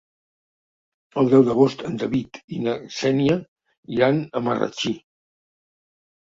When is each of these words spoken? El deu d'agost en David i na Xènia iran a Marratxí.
El 1.21 1.27
deu 1.33 1.43
d'agost 1.49 1.83
en 1.89 1.99
David 2.03 2.39
i 2.55 2.61
na 2.69 2.73
Xènia 2.95 3.37
iran 3.99 4.19
a 4.25 4.43
Marratxí. 4.49 4.95